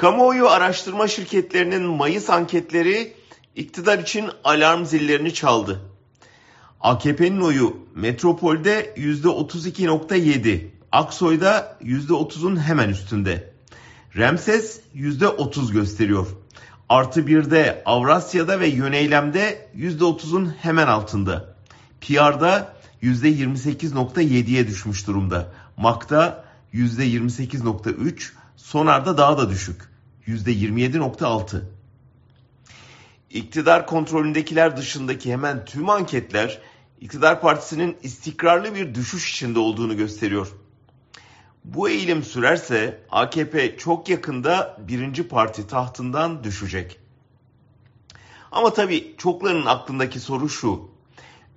[0.00, 3.14] Kamuoyu araştırma şirketlerinin Mayıs anketleri
[3.56, 5.80] iktidar için alarm zillerini çaldı.
[6.80, 13.52] AKP'nin oyu Metropol'de %32.7, Aksoy'da %30'un hemen üstünde.
[14.16, 16.26] Remses %30 gösteriyor.
[16.88, 21.54] Artı bir de Avrasya'da ve Yöneylem'de %30'un hemen altında.
[22.00, 25.52] PR'da %28.7'ye düşmüş durumda.
[25.76, 26.44] MAK'ta
[26.74, 29.89] %28.3, Sonar'da daha da düşük.
[30.30, 31.62] %27.6.
[33.30, 36.58] İktidar kontrolündekiler dışındaki hemen tüm anketler
[37.00, 40.52] iktidar partisinin istikrarlı bir düşüş içinde olduğunu gösteriyor.
[41.64, 47.00] Bu eğilim sürerse AKP çok yakında birinci parti tahtından düşecek.
[48.52, 50.90] Ama tabii çoklarının aklındaki soru şu.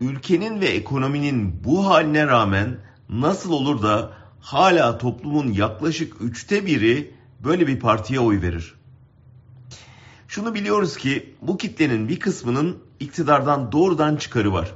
[0.00, 7.66] Ülkenin ve ekonominin bu haline rağmen nasıl olur da hala toplumun yaklaşık üçte biri böyle
[7.66, 8.74] bir partiye oy verir?
[10.28, 14.74] Şunu biliyoruz ki bu kitlenin bir kısmının iktidardan doğrudan çıkarı var.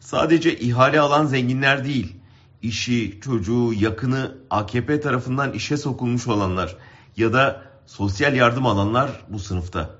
[0.00, 2.16] Sadece ihale alan zenginler değil,
[2.62, 6.76] işi, çocuğu, yakını AKP tarafından işe sokulmuş olanlar
[7.16, 9.90] ya da sosyal yardım alanlar bu sınıfta.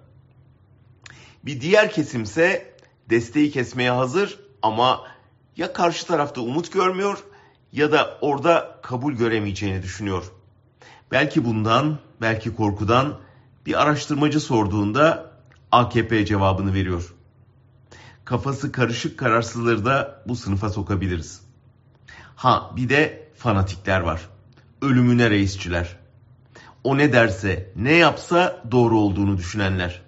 [1.45, 2.75] Bir diğer kesimse
[3.11, 5.05] desteği kesmeye hazır ama
[5.57, 7.19] ya karşı tarafta umut görmüyor
[7.73, 10.25] ya da orada kabul göremeyeceğini düşünüyor.
[11.11, 13.19] Belki bundan, belki korkudan
[13.67, 15.33] bir araştırmacı sorduğunda
[15.73, 17.15] AKP cevabını veriyor.
[18.25, 21.41] Kafası karışık kararsızları da bu sınıfa sokabiliriz.
[22.37, 24.29] Ha bir de fanatikler var.
[24.83, 25.97] Ölümüne reisçiler.
[26.85, 30.03] O ne derse, ne yapsa doğru olduğunu düşünenler.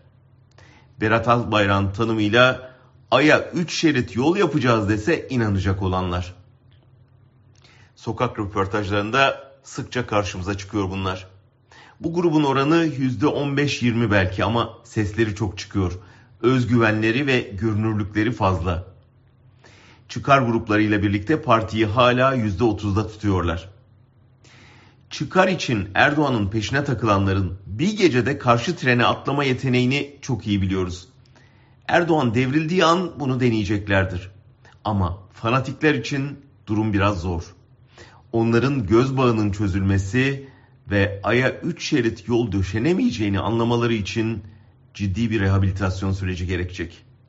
[1.00, 2.70] Berat Albayrak'ın tanımıyla
[3.10, 6.34] Ay'a 3 şerit yol yapacağız dese inanacak olanlar.
[7.96, 11.26] Sokak röportajlarında sıkça karşımıza çıkıyor bunlar.
[12.00, 15.98] Bu grubun oranı %15-20 belki ama sesleri çok çıkıyor.
[16.42, 18.84] Özgüvenleri ve görünürlükleri fazla.
[20.08, 23.68] Çıkar gruplarıyla birlikte partiyi hala %30'da tutuyorlar.
[25.10, 31.08] Çıkar için Erdoğan'ın peşine takılanların bir gecede karşı trene atlama yeteneğini çok iyi biliyoruz.
[31.88, 34.30] Erdoğan devrildiği an bunu deneyeceklerdir.
[34.84, 37.57] Ama fanatikler için durum biraz zor.
[38.32, 40.48] Onların göz bağının çözülmesi
[40.90, 44.42] ve aya 3 şerit yol döşenemeyeceğini anlamaları için
[44.94, 47.07] ciddi bir rehabilitasyon süreci gerekecek.